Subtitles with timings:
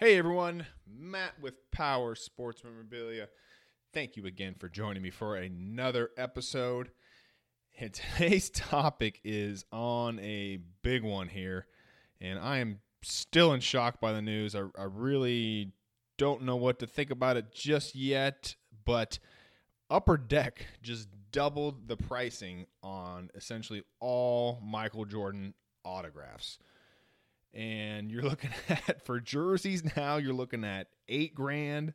[0.00, 3.28] Hey everyone, Matt with Powers Sports Memorabilia.
[3.92, 6.90] Thank you again for joining me for another episode.
[7.78, 11.66] And today's topic is on a big one here,
[12.18, 14.54] and I am still in shock by the news.
[14.54, 15.74] I, I really
[16.16, 18.54] don't know what to think about it just yet,
[18.86, 19.18] but
[19.90, 25.52] Upper Deck just doubled the pricing on essentially all Michael Jordan
[25.84, 26.58] autographs
[27.54, 31.94] and you're looking at for jerseys now you're looking at eight grand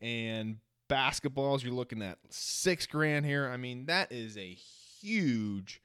[0.00, 3.48] and basketballs you're looking at six grand here.
[3.48, 4.54] I mean that is a
[5.00, 5.80] huge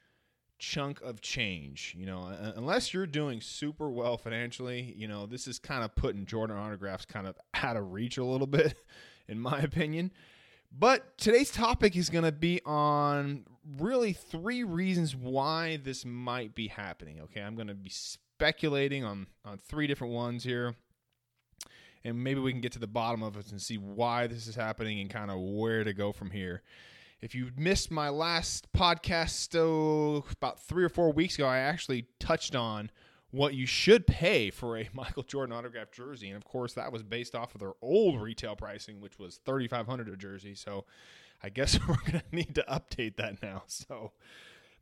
[0.58, 5.58] chunk of change you know unless you're doing super well financially you know this is
[5.58, 8.76] kind of putting jordan autographs kind of out of reach a little bit
[9.30, 10.12] in my opinion.
[10.78, 13.46] But today's topic is going to be on
[13.78, 17.42] really three reasons why this might be happening okay?
[17.42, 17.92] I'm going to be
[18.40, 20.74] speculating on on three different ones here,
[22.06, 24.56] and maybe we can get to the bottom of it and see why this is
[24.56, 26.62] happening and kind of where to go from here.
[27.20, 32.06] If you missed my last podcast, oh, about three or four weeks ago, I actually
[32.18, 32.92] touched on
[33.32, 37.04] what you should pay for a Michael Jordan autographed jersey, and of course, that was
[37.04, 40.56] based off of their old retail pricing, which was thirty five hundred a jersey.
[40.56, 40.86] So,
[41.44, 43.64] I guess we're gonna need to update that now.
[43.68, 44.14] So,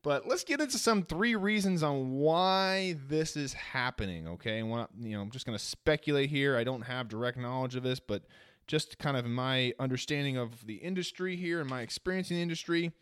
[0.07, 4.25] but let's get into some three reasons on why this is happening.
[4.25, 6.55] Okay, and what you know, I'm just going to speculate here.
[6.55, 8.23] I don't have direct knowledge of this, but
[8.67, 12.93] just kind of my understanding of the industry here and my experience in the industry.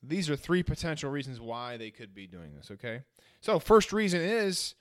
[0.00, 2.70] These are three potential reasons why they could be doing this.
[2.70, 3.00] Okay,
[3.40, 4.76] so first reason is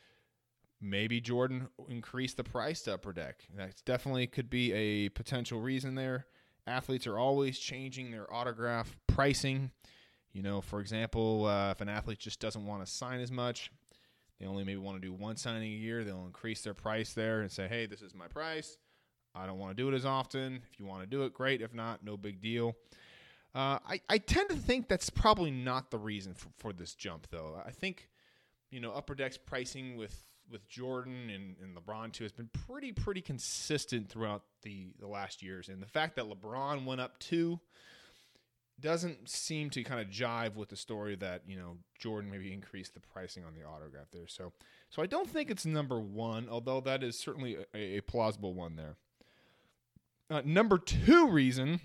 [0.80, 3.48] maybe Jordan increased the price to upper deck.
[3.56, 6.28] That definitely could be a potential reason there.
[6.68, 9.72] Athletes are always changing their autograph pricing.
[10.38, 13.72] You know, for example, uh, if an athlete just doesn't want to sign as much,
[14.40, 17.42] they only maybe want to do one signing a year, they'll increase their price there
[17.42, 18.78] and say, hey, this is my price.
[19.34, 20.62] I don't want to do it as often.
[20.72, 21.64] If you want to do it, great.
[21.64, 22.76] If not, no big deal.
[23.56, 27.26] Uh, I, I tend to think that's probably not the reason for, for this jump,
[27.32, 27.60] though.
[27.66, 28.08] I think,
[28.70, 32.92] you know, Upper Deck's pricing with, with Jordan and, and LeBron, too, has been pretty,
[32.92, 35.68] pretty consistent throughout the, the last years.
[35.68, 37.60] And the fact that LeBron went up two
[38.80, 42.94] doesn't seem to kind of jive with the story that you know Jordan maybe increased
[42.94, 44.28] the pricing on the autograph there.
[44.28, 44.54] So,
[44.90, 48.76] so I don't think it's number one, although that is certainly a, a plausible one
[48.76, 48.96] there.
[50.30, 51.80] Uh, number two reason,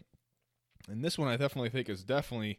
[0.89, 2.59] and this one I definitely think is definitely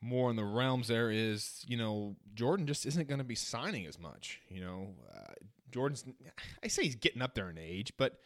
[0.00, 3.86] more in the realms there is you know Jordan just isn't going to be signing
[3.86, 4.40] as much.
[4.48, 5.34] You know, uh,
[5.70, 6.04] Jordan's
[6.64, 8.20] I say he's getting up there in age, but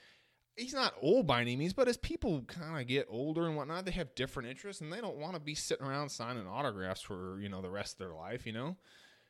[0.57, 3.85] he's not old by any means, but as people kind of get older and whatnot,
[3.85, 7.39] they have different interests and they don't want to be sitting around signing autographs for
[7.41, 8.47] you know the rest of their life.
[8.47, 8.77] You know,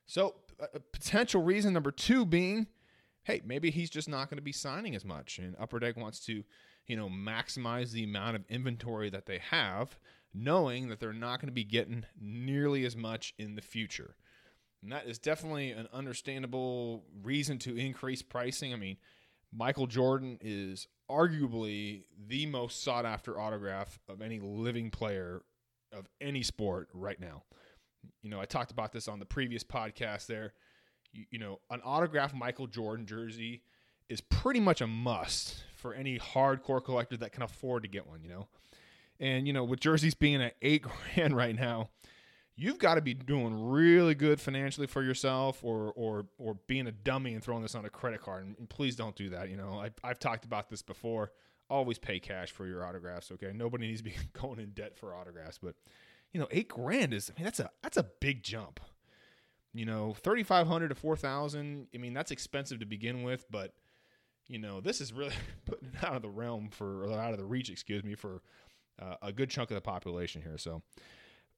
[0.07, 2.67] so a potential reason number two being,
[3.25, 6.21] hey, maybe he's just not going to be signing as much, and Upper Deck wants
[6.27, 6.45] to
[6.87, 9.99] you know maximize the amount of inventory that they have,
[10.33, 14.17] knowing that they're not going to be getting nearly as much in the future.
[14.83, 18.75] And that is definitely an understandable reason to increase pricing.
[18.75, 18.99] I mean,
[19.51, 25.43] Michael Jordan is arguably the most sought after autograph of any living player
[25.93, 27.43] of any sport right now.
[28.23, 30.53] You know, I talked about this on the previous podcast there.
[31.13, 33.63] You, you, know, an autographed Michael Jordan jersey
[34.09, 38.23] is pretty much a must for any hardcore collector that can afford to get one,
[38.23, 38.49] you know.
[39.21, 41.91] And, you know, with jerseys being at eight grand right now,
[42.57, 46.93] you've got to be doing really good financially for yourself or or or being a
[46.93, 49.81] dummy and throwing this on a credit card and, please don't do that you know?
[49.81, 51.33] I, i've talked about this before.
[51.71, 53.53] Always pay cash for your autographs okay?
[53.55, 55.75] Nobody needs to be going in debt for autographs but
[56.33, 58.81] you know eight grand is i mean that's a that's a big jump.
[59.73, 63.73] You know 3500 to 4000 i mean that's expensive to begin with but
[64.47, 65.35] you know this is really
[65.67, 68.43] putting it out of the realm for or out of the reach excuse me for
[69.03, 70.81] uh, a good chunk of the population here so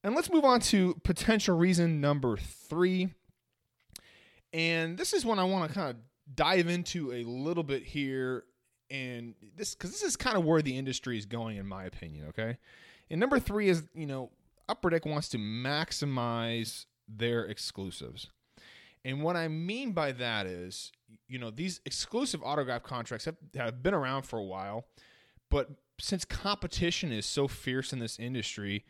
[0.07, 3.13] and let's move on to potential reason number three.
[4.53, 5.97] And this is one I want to kind of
[6.33, 8.45] dive into a little bit here.
[8.89, 12.29] And this, because this is kind of where the industry is going, in my opinion.
[12.29, 12.57] Okay.
[13.11, 14.31] And number three is, you know,
[14.69, 18.31] Upper Deck wants to maximize their exclusives.
[19.05, 20.93] And what I mean by that is,
[21.27, 24.87] you know, these exclusive autograph contracts have, have been around for a while,
[25.51, 25.69] but
[25.99, 28.85] since competition is so fierce in this industry,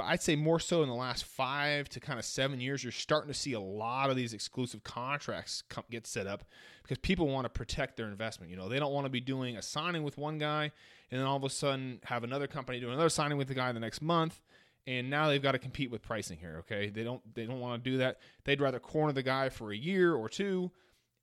[0.00, 3.32] I'd say more so in the last five to kind of seven years, you're starting
[3.32, 6.44] to see a lot of these exclusive contracts come, get set up
[6.82, 8.50] because people want to protect their investment.
[8.50, 10.72] You know, they don't want to be doing a signing with one guy
[11.10, 13.72] and then all of a sudden have another company doing another signing with the guy
[13.72, 14.40] the next month,
[14.86, 16.56] and now they've got to compete with pricing here.
[16.60, 18.18] Okay, they don't they don't want to do that.
[18.44, 20.70] They'd rather corner the guy for a year or two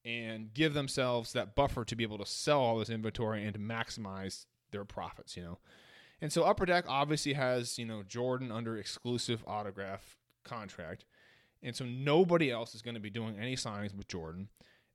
[0.04, 3.60] and give themselves that buffer to be able to sell all this inventory and to
[3.60, 5.58] maximize their profits, you know.
[6.22, 11.06] And so Upper Deck obviously has, you know, Jordan under exclusive autograph contract.
[11.62, 14.50] And so nobody else is going to be doing any signings with Jordan.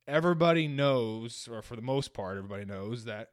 [0.08, 3.30] Everybody knows, or for the most part, everybody knows that,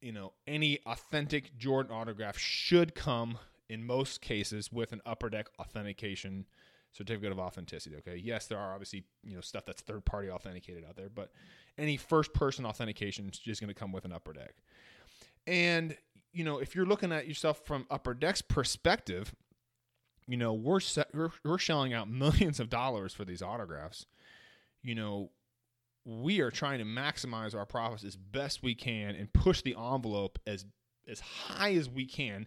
[0.00, 3.38] you know, any authentic Jordan autograph should come
[3.68, 6.46] in most cases with an Upper Deck authentication
[6.92, 7.96] certificate of authenticity.
[7.96, 8.16] Okay.
[8.16, 11.30] Yes, there are obviously, you know, stuff that's third party authenticated out there, but
[11.76, 14.54] any first person authentication is just going to come with an Upper Deck.
[15.46, 15.96] And,
[16.38, 19.34] you know, if you're looking at yourself from Upper Deck's perspective,
[20.28, 24.06] you know, we're, set, we're, we're shelling out millions of dollars for these autographs.
[24.80, 25.30] You know,
[26.04, 30.38] we are trying to maximize our profits as best we can and push the envelope
[30.46, 30.64] as
[31.08, 32.46] as high as we can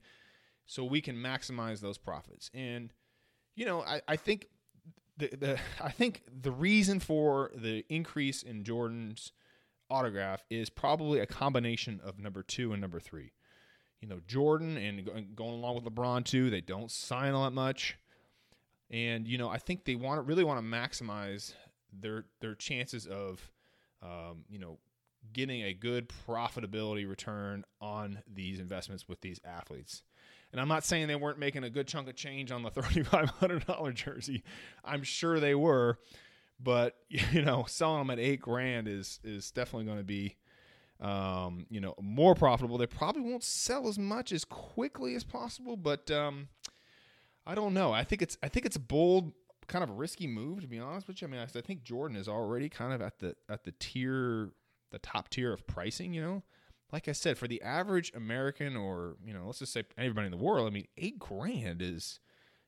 [0.68, 2.50] so we can maximize those profits.
[2.54, 2.94] And
[3.56, 4.48] you know, I, I think
[5.18, 9.34] the, the I think the reason for the increase in Jordan's
[9.90, 13.34] autograph is probably a combination of number two and number three.
[14.01, 17.98] You know, Jordan and going along with LeBron too, they don't sign all that much,
[18.89, 21.53] and you know, I think they want to really want to maximize
[21.94, 23.51] their their chances of,
[24.01, 24.80] um, you know,
[25.33, 30.03] getting a good profitability return on these investments with these athletes.
[30.51, 33.94] And I'm not saying they weren't making a good chunk of change on the $3,500
[33.94, 34.44] jersey.
[34.83, 36.00] I'm sure they were,
[36.59, 40.38] but you know, selling them at eight grand is is definitely going to be,
[41.01, 42.77] um, you know, more profitable.
[42.77, 46.50] They probably won't sell as much as quickly as possible, but um,
[47.45, 47.92] I don't know.
[47.92, 49.31] I think it's I think it's a bold,
[49.68, 51.27] kind of risky move to be honest with you.
[51.27, 54.51] I mean, I, I think Jordan is already kind of at the at the tier,
[54.92, 56.13] the top tier of pricing.
[56.13, 56.44] You know
[56.92, 60.31] like I said, for the average American or, you know, let's just say everybody in
[60.31, 62.19] the world, I mean, eight grand is,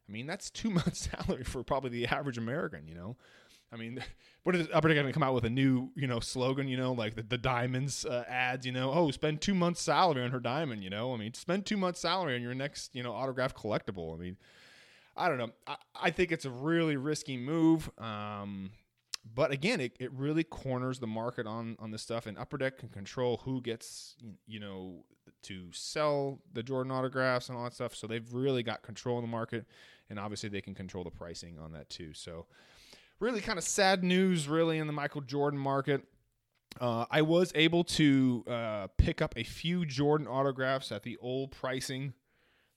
[0.08, 3.18] I mean, that's two months' salary for probably the average American, you know?
[3.74, 4.04] I mean,
[4.44, 6.78] what is Upper Deck going to come out with a new, you know, slogan, you
[6.78, 10.32] know, like the, the diamonds uh, ads, you know, oh, spend two months' salary on
[10.32, 11.14] her diamond, you know?
[11.14, 14.14] I mean, spend two months' salary on your next, you know, autograph collectible.
[14.14, 14.38] I mean,
[15.16, 15.52] I don't know.
[15.68, 17.90] I, I think it's a really risky move.
[17.98, 18.72] Um,
[19.36, 22.80] but again, it, it really corners the market on on this stuff, and Upper Deck
[22.80, 24.16] can control who gets
[24.48, 25.06] you know
[25.44, 27.96] to sell the Jordan autographs and all that stuff.
[27.96, 29.66] So they've really got control in the market,
[30.10, 32.14] and obviously they can control the pricing on that too.
[32.14, 32.48] So
[33.24, 36.04] really, kind of sad news, really, in the Michael Jordan market.
[36.82, 41.52] Uh, I was able to uh, pick up a few Jordan autographs at the old
[41.52, 42.14] pricing,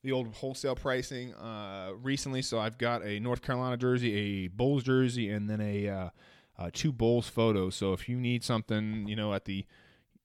[0.05, 2.43] the old wholesale pricing uh, recently.
[2.43, 6.09] So I've got a North Carolina jersey, a Bulls jersey, and then a uh,
[6.59, 7.75] uh, two Bulls photos.
[7.75, 9.67] So if you need something, you know, at the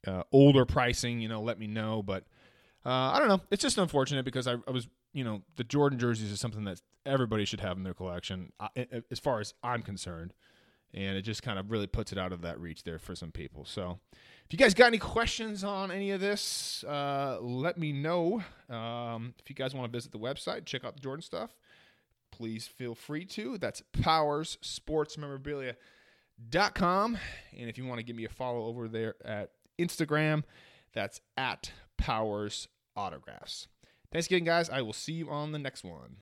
[0.05, 2.03] uh, older pricing, you know, let me know.
[2.03, 2.25] But
[2.85, 3.41] uh, I don't know.
[3.51, 6.81] It's just unfortunate because I, I, was, you know, the Jordan jerseys is something that
[7.05, 8.69] everybody should have in their collection, uh,
[9.09, 10.33] as far as I'm concerned.
[10.93, 13.31] And it just kind of really puts it out of that reach there for some
[13.31, 13.63] people.
[13.63, 13.99] So
[14.45, 18.43] if you guys got any questions on any of this, uh, let me know.
[18.69, 21.55] Um, if you guys want to visit the website, check out the Jordan stuff,
[22.31, 23.57] please feel free to.
[23.57, 25.75] That's Powers Sports Memorabilia
[26.73, 27.17] com.
[27.57, 30.43] And if you want to give me a follow over there at Instagram,
[30.93, 31.71] that's at
[32.01, 33.67] Powers Autographs.
[34.11, 34.69] Thanks again, guys.
[34.69, 36.09] I will see you on the next one.